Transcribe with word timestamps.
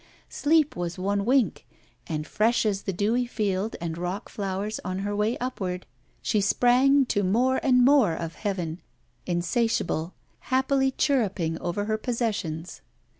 Sleep 0.29 0.75
was 0.75 0.97
one 0.97 1.25
wink, 1.25 1.67
and 2.07 2.25
fresh 2.25 2.65
as 2.65 2.81
the 2.81 2.91
dewy 2.91 3.27
field 3.27 3.75
and 3.79 3.97
rockflowers 3.99 4.79
on 4.83 4.97
her 5.05 5.15
way 5.15 5.37
upward, 5.37 5.85
she 6.23 6.41
sprang 6.41 7.05
to 7.05 7.21
more 7.23 7.59
and 7.61 7.85
more 7.85 8.15
of 8.15 8.33
heaven, 8.33 8.81
insatiable, 9.27 10.15
happily 10.39 10.89
chirruping 10.91 11.59
over 11.59 11.85
her 11.85 11.99
possessions. 11.99 12.81